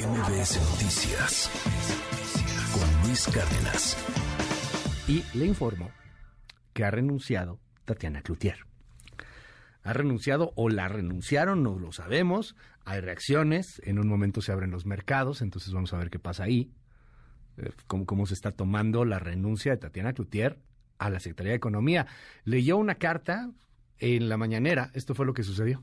MBS 0.00 0.58
Noticias 0.70 1.50
con 2.72 3.06
Luis 3.06 3.26
Cárdenas. 3.26 3.98
Y 5.06 5.22
le 5.36 5.44
informo 5.44 5.90
que 6.72 6.84
ha 6.84 6.90
renunciado 6.90 7.58
Tatiana 7.84 8.22
Cloutier. 8.22 8.64
Ha 9.82 9.92
renunciado 9.92 10.52
o 10.56 10.70
la 10.70 10.88
renunciaron, 10.88 11.62
no 11.62 11.78
lo 11.78 11.92
sabemos. 11.92 12.56
Hay 12.86 13.00
reacciones, 13.00 13.82
en 13.84 13.98
un 13.98 14.08
momento 14.08 14.40
se 14.40 14.52
abren 14.52 14.70
los 14.70 14.86
mercados, 14.86 15.42
entonces 15.42 15.74
vamos 15.74 15.92
a 15.92 15.98
ver 15.98 16.08
qué 16.08 16.18
pasa 16.18 16.44
ahí. 16.44 16.72
Eh, 17.58 17.70
Cómo, 17.86 18.06
cómo 18.06 18.24
se 18.24 18.32
está 18.32 18.52
tomando 18.52 19.04
la 19.04 19.18
renuncia 19.18 19.72
de 19.72 19.78
Tatiana 19.78 20.14
Cloutier 20.14 20.58
a 20.98 21.10
la 21.10 21.20
Secretaría 21.20 21.52
de 21.52 21.56
Economía. 21.56 22.06
Leyó 22.44 22.78
una 22.78 22.94
carta 22.94 23.50
en 23.98 24.30
la 24.30 24.38
mañanera, 24.38 24.90
esto 24.94 25.14
fue 25.14 25.26
lo 25.26 25.34
que 25.34 25.42
sucedió. 25.42 25.82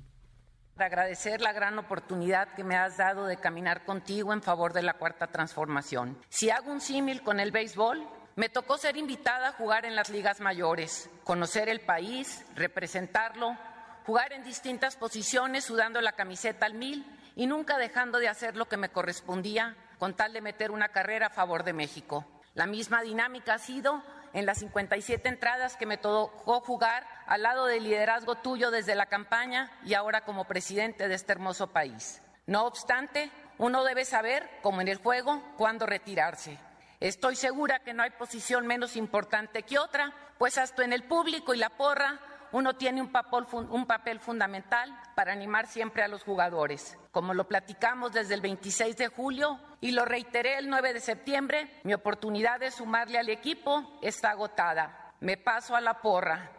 De 0.77 0.85
agradecer 0.85 1.41
la 1.41 1.53
gran 1.53 1.77
oportunidad 1.79 2.53
que 2.53 2.63
me 2.63 2.75
has 2.75 2.97
dado 2.97 3.25
de 3.25 3.37
caminar 3.37 3.83
contigo 3.83 4.33
en 4.33 4.41
favor 4.41 4.73
de 4.73 4.83
la 4.83 4.93
cuarta 4.93 5.27
transformación. 5.27 6.17
Si 6.29 6.49
hago 6.49 6.71
un 6.71 6.81
símil 6.81 7.23
con 7.23 7.39
el 7.39 7.51
béisbol, 7.51 8.07
me 8.35 8.49
tocó 8.49 8.77
ser 8.77 8.97
invitada 8.97 9.49
a 9.49 9.53
jugar 9.53 9.85
en 9.85 9.95
las 9.95 10.09
ligas 10.09 10.39
mayores, 10.39 11.09
conocer 11.23 11.69
el 11.69 11.81
país, 11.81 12.45
representarlo, 12.55 13.57
jugar 14.05 14.31
en 14.31 14.43
distintas 14.43 14.95
posiciones 14.95 15.65
sudando 15.65 15.99
la 16.01 16.11
camiseta 16.11 16.67
al 16.67 16.75
mil 16.75 17.05
y 17.35 17.47
nunca 17.47 17.77
dejando 17.77 18.19
de 18.19 18.29
hacer 18.29 18.55
lo 18.55 18.65
que 18.65 18.77
me 18.77 18.89
correspondía 18.89 19.75
con 19.97 20.13
tal 20.13 20.33
de 20.33 20.41
meter 20.41 20.69
una 20.69 20.89
carrera 20.89 21.27
a 21.27 21.31
favor 21.31 21.63
de 21.63 21.73
México. 21.73 22.25
La 22.53 22.67
misma 22.67 23.01
dinámica 23.01 23.55
ha 23.55 23.59
sido 23.59 24.03
en 24.37 24.45
las 24.45 24.59
57 24.59 25.27
entradas 25.27 25.77
que 25.77 25.87
me 25.87 25.97
tocó 25.97 26.59
jugar 26.59 27.07
al 27.25 27.41
lado 27.41 27.65
del 27.65 27.83
liderazgo 27.83 28.35
tuyo 28.35 28.69
desde 28.69 28.93
la 28.93 29.07
campaña 29.07 29.71
y 29.83 29.95
ahora 29.95 30.25
como 30.25 30.45
presidente 30.45 31.07
de 31.07 31.15
este 31.15 31.31
hermoso 31.31 31.71
país. 31.73 32.21
No 32.45 32.67
obstante, 32.67 33.31
uno 33.57 33.83
debe 33.83 34.05
saber, 34.05 34.47
como 34.61 34.81
en 34.81 34.89
el 34.89 34.97
juego, 34.97 35.41
cuándo 35.57 35.87
retirarse. 35.87 36.59
Estoy 36.99 37.35
segura 37.35 37.79
que 37.79 37.95
no 37.95 38.03
hay 38.03 38.11
posición 38.11 38.67
menos 38.67 38.95
importante 38.95 39.63
que 39.63 39.79
otra, 39.79 40.13
pues 40.37 40.59
hasta 40.59 40.83
en 40.83 40.93
el 40.93 41.05
público 41.05 41.55
y 41.55 41.57
la 41.57 41.71
porra 41.71 42.19
uno 42.51 42.75
tiene 42.75 43.01
un 43.01 43.11
papel, 43.11 43.45
un 43.69 43.85
papel, 43.85 44.19
fundamental 44.19 44.93
para 45.15 45.33
animar 45.33 45.67
siempre 45.67 46.03
a 46.03 46.07
los 46.07 46.23
jugadores. 46.23 46.97
Como 47.11 47.33
lo 47.33 47.47
platicamos 47.47 48.13
desde 48.13 48.33
el 48.33 48.41
26 48.41 48.97
de 48.97 49.07
julio 49.07 49.59
y 49.81 49.91
lo 49.91 50.05
reiteré 50.05 50.57
el 50.57 50.69
9 50.69 50.93
de 50.93 50.99
septiembre, 50.99 51.81
mi 51.83 51.93
oportunidad 51.93 52.59
de 52.59 52.71
sumarle 52.71 53.17
al 53.19 53.29
equipo 53.29 53.99
está 54.01 54.31
agotada. 54.31 55.13
Me 55.19 55.37
paso 55.37 55.75
a 55.75 55.81
la 55.81 56.01
porra. 56.01 56.51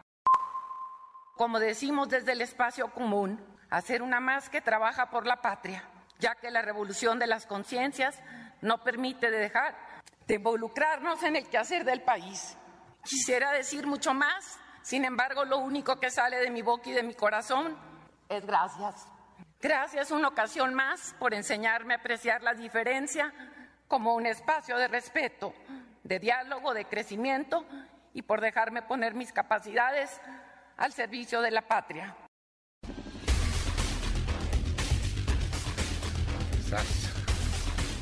Como 1.36 1.60
decimos 1.60 2.08
desde 2.08 2.32
el 2.32 2.40
espacio 2.40 2.92
común, 2.92 3.40
hacer 3.70 4.02
una 4.02 4.20
más 4.20 4.48
que 4.48 4.60
trabaja 4.60 5.10
por 5.10 5.26
la 5.26 5.40
patria, 5.40 5.84
ya 6.18 6.34
que 6.34 6.50
la 6.50 6.62
revolución 6.62 7.18
de 7.18 7.28
las 7.28 7.46
conciencias 7.46 8.20
no 8.60 8.82
permite 8.82 9.30
dejar 9.30 9.76
de 10.26 10.34
involucrarnos 10.34 11.22
en 11.22 11.36
el 11.36 11.48
quehacer 11.48 11.84
del 11.84 12.02
país. 12.02 12.56
Quisiera 13.02 13.52
decir 13.52 13.86
mucho 13.86 14.12
más, 14.12 14.58
sin 14.88 15.04
embargo, 15.04 15.44
lo 15.44 15.58
único 15.58 16.00
que 16.00 16.10
sale 16.10 16.38
de 16.38 16.50
mi 16.50 16.62
boca 16.62 16.88
y 16.88 16.94
de 16.94 17.02
mi 17.02 17.12
corazón 17.12 17.76
es 18.30 18.46
gracias. 18.46 19.06
Gracias 19.60 20.10
una 20.10 20.28
ocasión 20.28 20.72
más 20.72 21.14
por 21.18 21.34
enseñarme 21.34 21.92
a 21.92 21.98
apreciar 21.98 22.42
la 22.42 22.54
diferencia 22.54 23.34
como 23.86 24.14
un 24.14 24.24
espacio 24.24 24.78
de 24.78 24.88
respeto, 24.88 25.52
de 26.04 26.18
diálogo, 26.18 26.72
de 26.72 26.86
crecimiento 26.86 27.66
y 28.14 28.22
por 28.22 28.40
dejarme 28.40 28.80
poner 28.80 29.12
mis 29.12 29.30
capacidades 29.30 30.22
al 30.78 30.94
servicio 30.94 31.42
de 31.42 31.50
la 31.50 31.68
patria. 31.68 32.16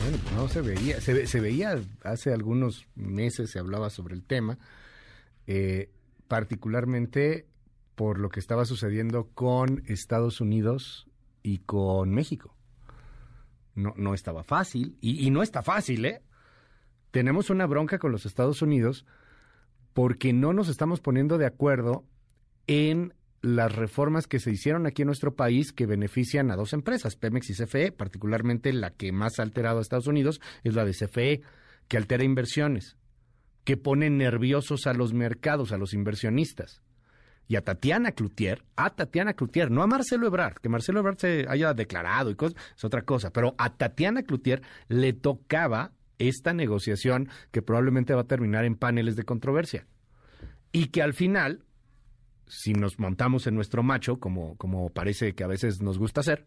Bueno, 0.03 0.19
pues 0.23 0.33
no 0.35 0.49
se 0.49 0.61
veía, 0.61 1.01
se, 1.01 1.15
ve- 1.15 1.27
se 1.27 1.41
veía 1.41 1.81
hace 2.05 2.33
algunos 2.33 2.87
meses, 2.95 3.51
se 3.51 3.59
hablaba 3.59 3.91
sobre 3.91 4.15
el 4.15 4.25
tema, 4.25 4.57
eh, 5.49 5.91
particularmente 6.29 7.47
por 7.95 8.19
lo 8.19 8.29
que 8.29 8.41
estaba 8.41 8.65
sucediendo 8.65 9.31
con 9.35 9.83
Estados 9.87 10.41
Unidos 10.41 11.09
y 11.43 11.59
con 11.59 12.11
México. 12.11 12.55
No, 13.75 13.95
no 13.97 14.15
estaba 14.15 14.43
fácil, 14.43 14.97
y, 15.01 15.27
y 15.27 15.31
no 15.31 15.43
está 15.43 15.63
fácil, 15.63 16.05
¿eh? 16.05 16.23
Tenemos 17.11 17.51
una 17.51 17.67
bronca 17.67 17.99
con 17.99 18.13
los 18.13 18.27
Estados 18.27 18.63
Unidos 18.63 19.07
porque 19.93 20.33
no 20.33 20.53
nos 20.53 20.69
estamos 20.69 21.01
poniendo 21.01 21.39
de 21.39 21.47
acuerdo 21.47 22.05
en 22.67 23.15
las 23.41 23.75
reformas 23.75 24.27
que 24.27 24.41
se 24.41 24.51
hicieron 24.51 24.87
aquí 24.87 25.03
en 25.03 25.07
nuestro 25.07 25.35
país 25.35 25.73
que 25.73 25.87
benefician 25.87 26.51
a 26.51 26.57
dos 26.57 26.73
empresas, 26.73 27.17
Pemex 27.17 27.51
y 27.51 27.55
CFE, 27.55 27.93
particularmente 27.93 28.73
la 28.73 28.91
que 28.91 29.13
más 29.13 29.39
ha 29.39 29.43
alterado 29.43 29.79
a 29.79 29.83
Estados 29.83 30.07
Unidos 30.07 30.41
es 30.65 30.75
la 30.75 30.85
de 30.85 30.93
CFE, 30.93 31.43
que 31.89 31.97
altera 31.97 32.25
inversiones, 32.25 32.97
que 33.67 33.77
pone 33.77 34.09
nerviosos 34.11 34.87
a 34.87 34.95
los 34.95 35.13
mercados, 35.13 35.73
a 35.73 35.77
los 35.77 35.93
inversionistas. 35.93 36.83
Y 37.49 37.57
a 37.57 37.63
Tatiana 37.63 38.13
Cloutier, 38.13 38.63
a 38.77 38.91
Tatiana 38.91 39.35
Cloutier, 39.35 39.73
no 39.73 39.83
a 39.83 39.89
Marcelo 39.89 40.29
Ebrard, 40.29 40.59
que 40.61 40.69
Marcelo 40.69 41.01
Ebrard 41.01 41.19
se 41.19 41.47
haya 41.49 41.75
declarado 41.75 42.31
y 42.31 42.37
cosas, 42.37 42.57
es 42.77 42.85
otra 42.85 43.03
cosa, 43.03 43.33
pero 43.33 43.57
a 43.59 43.77
Tatiana 43.77 44.23
Cloutier 44.23 44.63
le 44.87 45.13
tocaba 45.13 45.91
esta 46.19 46.53
negociación 46.53 47.29
que 47.51 47.61
probablemente 47.61 48.15
va 48.15 48.21
a 48.21 48.29
terminar 48.29 48.65
en 48.65 48.77
paneles 48.77 49.17
de 49.17 49.25
controversia. 49.25 49.85
Y 50.71 50.87
que 50.87 51.03
al 51.03 51.13
final, 51.13 51.65
si 52.47 52.73
nos 52.73 53.01
montamos 53.01 53.49
en 53.49 53.57
nuestro 53.57 53.83
macho, 53.83 54.21
como, 54.21 54.57
como 54.59 54.91
parece 54.91 55.35
que 55.35 55.43
a 55.43 55.49
veces 55.49 55.83
nos 55.83 55.99
gusta 55.99 56.21
hacer, 56.21 56.47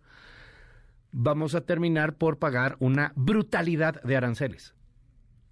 vamos 1.11 1.53
a 1.53 1.65
terminar 1.65 2.15
por 2.15 2.39
pagar 2.39 2.77
una 2.79 3.11
brutalidad 3.17 4.01
de 4.03 4.15
aranceles. 4.15 4.73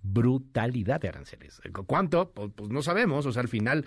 Brutalidad 0.02 1.02
de 1.02 1.10
aranceles. 1.10 1.62
¿Cuánto? 1.86 2.32
Pues, 2.32 2.52
pues 2.56 2.70
no 2.70 2.82
sabemos. 2.82 3.26
O 3.26 3.32
sea, 3.32 3.42
al 3.42 3.48
final, 3.48 3.86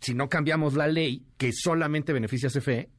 si 0.00 0.14
no 0.14 0.28
cambiamos 0.28 0.74
la 0.74 0.86
ley 0.86 1.26
que 1.36 1.52
solamente 1.52 2.12
beneficia 2.12 2.48
a 2.48 2.52
CFE, 2.52 2.90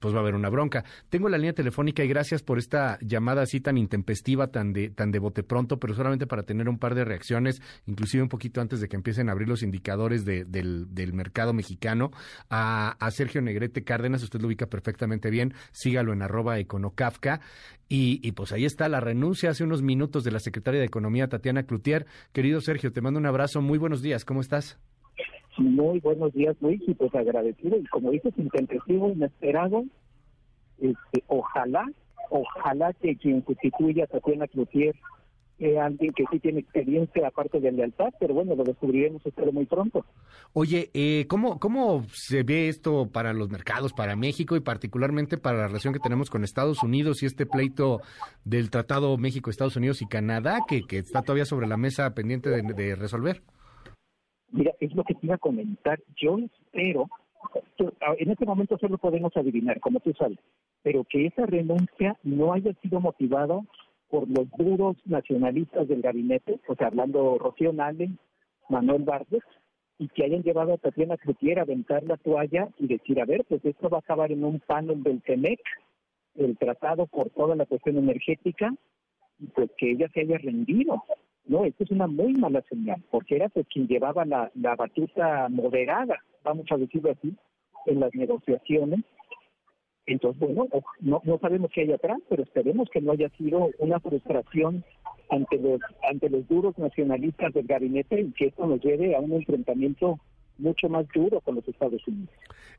pues 0.00 0.14
va 0.14 0.18
a 0.18 0.20
haber 0.22 0.34
una 0.34 0.48
bronca. 0.48 0.84
Tengo 1.08 1.28
la 1.28 1.38
línea 1.38 1.52
telefónica 1.52 2.04
y 2.04 2.08
gracias 2.08 2.42
por 2.42 2.58
esta 2.58 2.98
llamada 3.00 3.42
así 3.42 3.60
tan 3.60 3.76
intempestiva, 3.78 4.48
tan 4.48 4.72
de, 4.72 4.90
tan 4.90 5.10
de 5.10 5.18
bote 5.18 5.42
pronto, 5.42 5.78
pero 5.78 5.94
solamente 5.94 6.26
para 6.26 6.42
tener 6.42 6.68
un 6.68 6.78
par 6.78 6.94
de 6.94 7.04
reacciones, 7.04 7.60
inclusive 7.86 8.22
un 8.22 8.28
poquito 8.28 8.60
antes 8.60 8.80
de 8.80 8.88
que 8.88 8.96
empiecen 8.96 9.28
a 9.28 9.32
abrir 9.32 9.48
los 9.48 9.62
indicadores 9.62 10.24
de- 10.24 10.44
del, 10.44 10.94
del 10.94 11.12
mercado 11.12 11.52
mexicano, 11.52 12.10
a, 12.50 12.96
a 12.98 13.10
Sergio 13.10 13.40
Negrete 13.42 13.84
Cárdenas, 13.84 14.22
usted 14.22 14.40
lo 14.40 14.48
ubica 14.48 14.66
perfectamente 14.66 15.30
bien, 15.30 15.54
sígalo 15.72 16.12
en 16.12 16.22
arroba 16.22 16.58
econocafca, 16.58 17.40
y, 17.88 18.20
y 18.26 18.32
pues 18.32 18.52
ahí 18.52 18.64
está 18.64 18.88
la 18.88 19.00
renuncia 19.00 19.50
hace 19.50 19.62
unos 19.64 19.80
minutos 19.82 20.24
de 20.24 20.32
la 20.32 20.40
secretaria 20.40 20.80
de 20.80 20.86
Economía, 20.86 21.28
Tatiana 21.28 21.62
Cloutier. 21.62 22.06
Querido 22.32 22.60
Sergio, 22.60 22.92
te 22.92 23.00
mando 23.00 23.20
un 23.20 23.26
abrazo, 23.26 23.62
muy 23.62 23.78
buenos 23.78 24.02
días, 24.02 24.24
¿cómo 24.24 24.40
estás? 24.40 24.78
Muy 25.58 26.00
buenos 26.00 26.32
días, 26.32 26.56
Luis, 26.60 26.82
y 26.86 26.94
pues 26.94 27.14
agradecido, 27.14 27.76
y 27.78 27.84
como 27.86 28.10
dices, 28.10 28.34
intempestivo, 28.36 29.10
inesperado, 29.10 29.84
este, 30.78 31.24
ojalá, 31.28 31.86
ojalá 32.30 32.92
que 32.94 33.16
quien 33.16 33.44
sustituya 33.44 34.04
a 34.04 34.06
Tatiana 34.08 34.46
Cloutier 34.46 34.94
sea 35.58 35.86
alguien 35.86 36.12
que 36.12 36.24
sí 36.30 36.38
tiene 36.38 36.60
experiencia 36.60 37.26
aparte 37.26 37.60
de 37.60 37.72
lealtad, 37.72 38.12
pero 38.20 38.34
bueno, 38.34 38.54
lo 38.54 38.64
descubriremos 38.64 39.24
espero 39.24 39.52
muy 39.52 39.64
pronto. 39.64 40.04
Oye, 40.52 40.90
eh, 40.92 41.26
¿cómo, 41.28 41.58
¿cómo 41.58 42.04
se 42.12 42.42
ve 42.42 42.68
esto 42.68 43.08
para 43.10 43.32
los 43.32 43.48
mercados, 43.48 43.94
para 43.94 44.16
México 44.16 44.56
y 44.56 44.60
particularmente 44.60 45.38
para 45.38 45.56
la 45.56 45.66
relación 45.68 45.94
que 45.94 46.00
tenemos 46.00 46.28
con 46.28 46.44
Estados 46.44 46.82
Unidos 46.82 47.22
y 47.22 47.26
este 47.26 47.46
pleito 47.46 48.02
del 48.44 48.70
Tratado 48.70 49.16
México, 49.16 49.48
Estados 49.48 49.76
Unidos 49.76 50.02
y 50.02 50.06
Canadá 50.06 50.58
que, 50.68 50.82
que 50.82 50.98
está 50.98 51.22
todavía 51.22 51.46
sobre 51.46 51.66
la 51.66 51.78
mesa 51.78 52.12
pendiente 52.14 52.50
de 52.50 52.94
resolver? 52.94 53.42
Mira, 54.56 54.72
es 54.80 54.94
lo 54.94 55.04
que 55.04 55.14
te 55.14 55.26
iba 55.26 55.34
a 55.34 55.38
comentar. 55.38 56.00
Yo 56.16 56.38
espero, 56.38 57.08
en 58.18 58.30
este 58.30 58.46
momento 58.46 58.78
solo 58.78 58.96
podemos 58.96 59.36
adivinar, 59.36 59.78
como 59.80 60.00
tú 60.00 60.14
sabes, 60.18 60.38
pero 60.82 61.04
que 61.04 61.26
esa 61.26 61.44
renuncia 61.44 62.16
no 62.22 62.54
haya 62.54 62.72
sido 62.80 62.98
motivada 63.00 63.60
por 64.08 64.26
los 64.30 64.48
duros 64.56 64.96
nacionalistas 65.04 65.86
del 65.88 66.00
gabinete, 66.00 66.58
o 66.68 66.74
sea, 66.74 66.86
hablando 66.86 67.36
Rocío 67.38 67.74
Nale, 67.74 68.12
Manuel 68.70 69.02
Vargas, 69.02 69.42
y 69.98 70.08
que 70.08 70.24
hayan 70.24 70.42
llevado 70.42 70.72
a 70.72 70.78
Tatiana 70.78 71.18
Cloutier 71.18 71.58
a 71.58 71.62
aventar 71.62 72.02
la 72.04 72.16
toalla 72.16 72.68
y 72.78 72.86
decir, 72.86 73.20
a 73.20 73.26
ver, 73.26 73.44
pues 73.46 73.62
esto 73.62 73.90
va 73.90 73.98
a 73.98 74.00
acabar 74.00 74.32
en 74.32 74.42
un 74.42 74.60
panel 74.60 75.02
del 75.02 75.20
TEMEC, 75.22 75.60
el 76.36 76.56
tratado 76.56 77.06
por 77.06 77.28
toda 77.30 77.56
la 77.56 77.66
cuestión 77.66 77.98
energética, 77.98 78.74
y 79.38 79.48
pues 79.48 79.70
que 79.76 79.90
ella 79.90 80.08
se 80.14 80.20
haya 80.20 80.38
rendido. 80.38 81.02
No, 81.46 81.64
esto 81.64 81.84
es 81.84 81.90
una 81.90 82.06
muy 82.06 82.34
mala 82.34 82.62
señal, 82.68 83.02
porque 83.10 83.36
era 83.36 83.48
pues 83.48 83.66
quien 83.72 83.86
llevaba 83.86 84.24
la, 84.24 84.50
la 84.54 84.74
batuta 84.74 85.48
moderada, 85.48 86.16
vamos 86.42 86.66
a 86.70 86.76
decirlo 86.76 87.12
así, 87.12 87.34
en 87.86 88.00
las 88.00 88.14
negociaciones. 88.14 89.00
Entonces, 90.06 90.40
bueno, 90.40 90.68
no, 91.00 91.20
no 91.24 91.38
sabemos 91.38 91.70
qué 91.74 91.82
hay 91.82 91.92
atrás, 91.92 92.18
pero 92.28 92.42
esperemos 92.42 92.88
que 92.90 93.00
no 93.00 93.12
haya 93.12 93.28
sido 93.30 93.70
una 93.78 93.98
frustración 94.00 94.84
ante 95.30 95.58
los 95.58 95.80
ante 96.08 96.30
los 96.30 96.46
duros 96.46 96.78
nacionalistas 96.78 97.52
del 97.52 97.66
gabinete 97.66 98.20
y 98.20 98.32
que 98.32 98.46
esto 98.46 98.66
nos 98.66 98.80
lleve 98.80 99.16
a 99.16 99.20
un 99.20 99.32
enfrentamiento 99.32 100.20
mucho 100.58 100.88
más 100.88 101.06
duro 101.14 101.40
con 101.40 101.56
los 101.56 101.68
Estados 101.68 102.06
Unidos. 102.06 102.30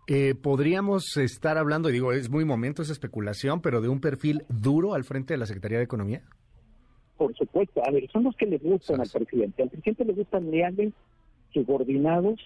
Eh, 0.07 0.35
podríamos 0.35 1.17
estar 1.17 1.57
hablando, 1.57 1.89
y 1.89 1.93
digo, 1.93 2.11
es 2.11 2.29
muy 2.29 2.45
momento 2.45 2.81
esa 2.81 2.93
especulación, 2.93 3.61
pero 3.61 3.81
de 3.81 3.89
un 3.89 3.99
perfil 3.99 4.43
duro 4.49 4.93
al 4.93 5.03
frente 5.03 5.33
de 5.33 5.37
la 5.37 5.45
Secretaría 5.45 5.77
de 5.77 5.83
Economía. 5.83 6.23
Por 7.17 7.35
supuesto, 7.35 7.81
a 7.85 7.91
ver, 7.91 8.09
son 8.11 8.23
los 8.23 8.35
que 8.35 8.45
le 8.45 8.57
gustan 8.57 9.01
al 9.01 9.09
presidente. 9.09 9.63
Al 9.63 9.69
presidente 9.69 10.05
le 10.05 10.13
gustan 10.13 10.51
leales, 10.51 10.93
subordinados 11.53 12.39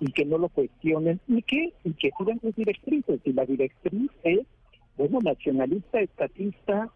y 0.00 0.12
que 0.12 0.24
no 0.24 0.38
lo 0.38 0.48
cuestionen 0.48 1.20
y 1.28 1.42
que, 1.42 1.72
y 1.84 1.92
que 1.92 2.10
sigan 2.18 2.40
sus 2.40 2.54
directrices. 2.56 3.20
Y 3.24 3.32
la 3.32 3.44
directriz 3.44 4.10
es, 4.22 4.40
bueno, 4.96 5.18
nacionalista, 5.20 6.00
estatista, 6.00 6.90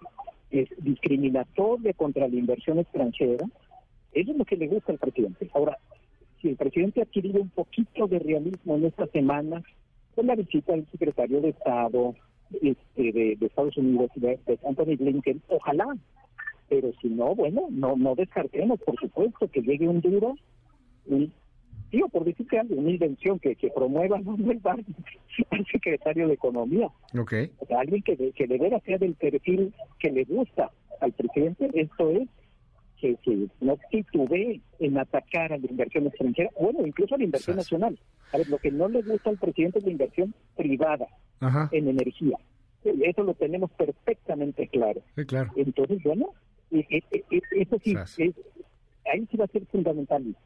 es 0.50 0.68
discriminatoria 0.78 1.92
contra 1.92 2.28
la 2.28 2.34
inversión 2.34 2.78
extranjera. 2.78 3.46
Eso 4.12 4.32
es 4.32 4.38
lo 4.38 4.44
que 4.44 4.56
le 4.56 4.68
gusta 4.68 4.92
al 4.92 4.98
presidente. 4.98 5.50
Ahora, 5.52 5.76
si 6.40 6.48
el 6.48 6.56
presidente 6.56 7.00
ha 7.00 7.04
adquirido 7.04 7.42
un 7.42 7.50
poquito 7.50 8.06
de 8.06 8.18
realismo 8.18 8.76
en 8.76 8.86
esta 8.86 9.06
semana, 9.08 9.62
con 10.14 10.26
la 10.26 10.36
visita 10.36 10.72
del 10.72 10.86
secretario 10.90 11.40
de 11.40 11.50
Estado 11.50 12.14
este, 12.62 13.12
de, 13.12 13.36
Estados 13.40 13.76
Unidos, 13.76 14.10
de, 14.14 14.38
de 14.46 14.58
Anthony 14.66 14.96
Blinken, 14.96 15.42
ojalá, 15.48 15.86
pero 16.68 16.92
si 17.00 17.08
no, 17.08 17.34
bueno, 17.34 17.66
no 17.70 17.96
no 17.96 18.14
descartemos, 18.14 18.80
por 18.80 18.98
supuesto, 18.98 19.48
que 19.48 19.62
llegue 19.62 19.88
un 19.88 20.00
duro, 20.00 20.36
un, 21.06 21.32
digo, 21.90 22.08
por 22.08 22.24
decir 22.24 22.46
que 22.46 22.60
una 22.60 22.90
invención 22.90 23.38
que, 23.38 23.56
que 23.56 23.70
promueva 23.70 24.18
no 24.20 24.36
el 24.50 24.60
al 24.64 25.66
secretario 25.66 26.28
de 26.28 26.34
Economía. 26.34 26.88
Okay. 27.18 27.50
O 27.58 27.66
sea, 27.66 27.80
alguien 27.80 28.02
que, 28.02 28.16
que 28.16 28.46
de 28.46 28.58
veras 28.58 28.82
sea 28.84 28.98
del 28.98 29.14
perfil 29.14 29.72
que 29.98 30.10
le 30.10 30.24
gusta 30.24 30.70
al 31.00 31.12
presidente, 31.12 31.70
esto 31.74 32.10
es 32.10 32.28
que, 33.00 33.16
que 33.22 33.46
no 33.60 33.78
titubee 33.90 34.60
en 34.80 34.98
atacar 34.98 35.52
a 35.52 35.58
la 35.58 35.66
inversión 35.66 36.06
extranjera, 36.06 36.50
bueno, 36.60 36.86
incluso 36.86 37.14
a 37.14 37.18
la 37.18 37.24
inversión 37.24 37.56
nacional. 37.56 37.98
A 38.32 38.38
ver, 38.38 38.48
lo 38.48 38.58
que 38.58 38.70
no 38.70 38.88
le 38.88 39.02
gusta 39.02 39.30
al 39.30 39.38
presidente 39.38 39.78
es 39.78 39.84
la 39.84 39.92
inversión 39.92 40.34
privada 40.56 41.06
en 41.72 41.88
energía. 41.88 42.36
Eso 42.84 43.22
lo 43.22 43.34
tenemos 43.34 43.70
perfectamente 43.72 44.68
claro. 44.68 45.02
Sí, 45.16 45.24
claro. 45.24 45.50
Entonces, 45.56 46.02
bueno, 46.02 46.32
eso 46.70 47.76
sí, 47.82 47.96
es, 48.18 48.34
ahí 49.12 49.26
sí 49.30 49.36
va 49.36 49.44
a 49.44 49.48
ser 49.48 49.66
fundamental. 49.66 50.36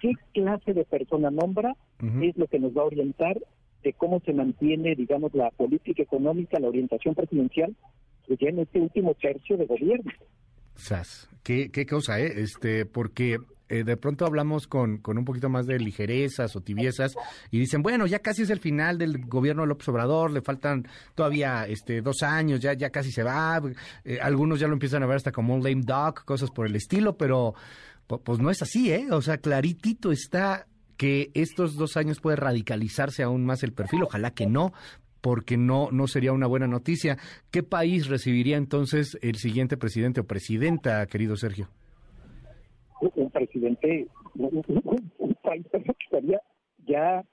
¿Qué 0.00 0.12
clase 0.32 0.72
de 0.72 0.84
persona 0.84 1.30
nombra? 1.30 1.76
Es 2.22 2.36
lo 2.36 2.46
que 2.46 2.58
nos 2.58 2.76
va 2.76 2.82
a 2.82 2.86
orientar 2.86 3.38
de 3.82 3.92
cómo 3.92 4.20
se 4.20 4.32
mantiene, 4.32 4.94
digamos, 4.94 5.34
la 5.34 5.50
política 5.50 6.02
económica, 6.02 6.58
la 6.58 6.68
orientación 6.68 7.14
presidencial, 7.14 7.74
pues 8.26 8.38
ya 8.38 8.48
en 8.48 8.60
este 8.60 8.80
último 8.80 9.14
tercio 9.14 9.56
de 9.56 9.66
gobierno. 9.66 10.12
Sas, 10.74 11.28
qué, 11.42 11.70
qué 11.70 11.84
cosa, 11.86 12.20
¿eh? 12.20 12.32
Este, 12.36 12.86
porque 12.86 13.38
eh, 13.70 13.84
de 13.84 13.96
pronto 13.96 14.26
hablamos 14.26 14.66
con, 14.66 14.98
con 14.98 15.16
un 15.16 15.24
poquito 15.24 15.48
más 15.48 15.66
de 15.66 15.78
ligerezas 15.78 16.54
o 16.56 16.60
tibiezas 16.60 17.14
y 17.50 17.58
dicen, 17.58 17.82
bueno, 17.82 18.06
ya 18.06 18.18
casi 18.18 18.42
es 18.42 18.50
el 18.50 18.58
final 18.58 18.98
del 18.98 19.24
gobierno 19.26 19.62
de 19.62 19.68
López 19.68 19.88
Obrador, 19.88 20.32
le 20.32 20.42
faltan 20.42 20.86
todavía 21.14 21.66
este, 21.66 22.02
dos 22.02 22.22
años, 22.22 22.60
ya, 22.60 22.72
ya 22.74 22.90
casi 22.90 23.12
se 23.12 23.22
va, 23.22 23.62
eh, 24.04 24.18
algunos 24.20 24.58
ya 24.58 24.66
lo 24.66 24.72
empiezan 24.72 25.04
a 25.04 25.06
ver 25.06 25.16
hasta 25.16 25.32
como 25.32 25.54
un 25.54 25.62
lame 25.62 25.82
duck, 25.82 26.24
cosas 26.24 26.50
por 26.50 26.66
el 26.66 26.74
estilo, 26.74 27.16
pero 27.16 27.54
pues 28.24 28.40
no 28.40 28.50
es 28.50 28.60
así, 28.60 28.92
¿eh? 28.92 29.06
O 29.12 29.22
sea, 29.22 29.38
claritito 29.38 30.10
está 30.10 30.66
que 30.96 31.30
estos 31.34 31.76
dos 31.76 31.96
años 31.96 32.20
puede 32.20 32.36
radicalizarse 32.36 33.22
aún 33.22 33.46
más 33.46 33.62
el 33.62 33.72
perfil, 33.72 34.02
ojalá 34.02 34.32
que 34.32 34.46
no, 34.46 34.72
porque 35.20 35.56
no, 35.56 35.90
no 35.92 36.08
sería 36.08 36.32
una 36.32 36.46
buena 36.46 36.66
noticia. 36.66 37.18
¿Qué 37.50 37.62
país 37.62 38.08
recibiría 38.08 38.56
entonces 38.56 39.16
el 39.22 39.36
siguiente 39.36 39.76
presidente 39.76 40.20
o 40.20 40.24
presidenta, 40.24 41.06
querido 41.06 41.36
Sergio? 41.36 41.68
Un 43.00 43.30
presidente, 43.30 44.08
un, 44.34 45.36
país 45.42 45.66
que 45.70 45.92
estaría 46.04 46.40
ya 46.86 47.24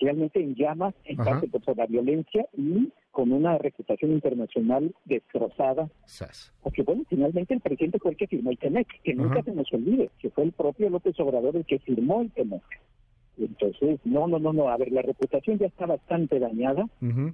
realmente 0.00 0.40
en 0.40 0.54
llamas 0.54 0.94
en 1.04 1.16
parte 1.16 1.48
por 1.48 1.76
la 1.76 1.86
violencia 1.86 2.46
y 2.56 2.92
con 3.10 3.30
una 3.30 3.58
reputación 3.58 4.12
internacional 4.12 4.94
destrozada. 5.04 5.88
Porque 6.62 6.82
bueno, 6.82 7.04
finalmente 7.08 7.54
el 7.54 7.60
presidente 7.60 7.98
fue 7.98 8.12
el 8.12 8.16
que 8.16 8.26
firmó 8.26 8.50
el 8.50 8.58
TEMEC, 8.58 8.88
que 9.02 9.14
nunca 9.14 9.42
se 9.42 9.52
nos 9.52 9.72
olvide, 9.72 10.10
que 10.18 10.30
fue 10.30 10.44
el 10.44 10.52
propio 10.52 10.90
López 10.90 11.18
Obrador 11.20 11.56
el 11.56 11.66
que 11.66 11.78
firmó 11.78 12.22
el 12.22 12.32
TEMEC. 12.32 12.62
Entonces, 13.46 14.00
no, 14.04 14.26
no, 14.26 14.38
no, 14.38 14.52
no, 14.52 14.68
a 14.68 14.76
ver, 14.76 14.92
la 14.92 15.02
reputación 15.02 15.58
ya 15.58 15.66
está 15.66 15.86
bastante 15.86 16.38
dañada, 16.38 16.86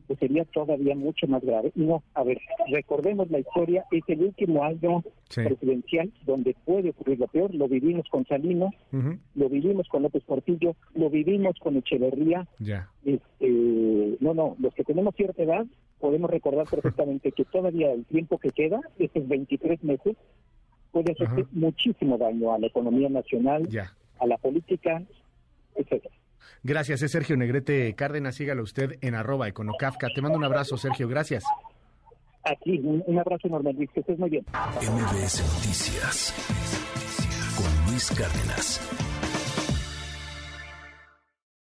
pues 0.07 0.19
sería 0.19 0.45
todavía 0.45 0.95
mucho 0.95 1.27
más 1.27 1.43
grave. 1.43 1.73
No, 1.75 2.03
a 2.15 2.23
ver, 2.23 2.39
recordemos 2.71 3.31
la 3.31 3.41
historia, 3.41 3.85
es 3.91 4.03
el 4.09 4.23
último 4.23 4.65
año 4.65 5.03
presidencial 5.35 6.13
donde 6.25 6.55
puede 6.65 6.91
ocurrir 6.91 7.19
lo 7.19 7.27
peor, 7.29 7.55
lo 7.55 7.69
vivimos 7.69 8.07
con 8.09 8.27
Salinas, 8.27 8.75
lo 9.35 9.49
vivimos 9.49 9.89
con 9.89 10.03
López 10.03 10.23
Portillo, 10.25 10.75
lo 10.95 11.11
vivimos 11.11 11.57
con 11.61 11.77
Echeverría. 11.77 12.47
Ya. 12.59 12.89
Este, 13.05 14.17
no, 14.21 14.35
no, 14.35 14.57
los 14.59 14.75
que 14.75 14.85
tenemos 14.85 15.15
cierta 15.15 15.43
edad 15.43 15.67
podemos 16.01 16.31
recordar 16.31 16.67
perfectamente 16.71 17.33
que 17.33 17.45
todavía 17.45 17.93
el 17.93 18.05
tiempo 18.05 18.39
que 18.39 18.51
queda, 18.51 18.81
estos 18.99 19.27
23 19.27 19.83
meses, 19.85 20.17
puede 20.93 21.13
hacer 21.13 21.47
muchísimo 21.53 22.19
daño 22.19 22.53
a 22.53 22.59
la 22.59 22.67
economía 22.67 23.09
nacional, 23.09 23.69
a 24.19 24.27
la 24.27 24.37
política 24.39 25.03
Gracias, 26.63 27.03
es 27.03 27.13
Sergio 27.13 27.37
Negrete 27.37 27.95
Cárdenas. 27.95 28.35
Sígalo 28.35 28.63
usted 28.63 28.99
en 29.01 29.15
arroba 29.15 29.49
econocafca. 29.49 30.09
Te 30.15 30.21
mando 30.21 30.39
un 30.39 30.45
abrazo, 30.45 30.77
Sergio. 30.77 31.09
Gracias. 31.09 31.45
Aquí, 32.45 32.81
un, 32.83 33.19
abrazo 33.19 33.49
enorme, 33.49 33.73
Luis. 33.73 33.91
Que 33.93 34.01
estés 34.01 34.19
muy 34.19 34.31
bien. 34.31 34.45
MBS 34.53 35.43
Noticias 35.55 36.35
con 37.57 37.91
Luis 37.93 38.11
Cárdenas. 38.11 39.18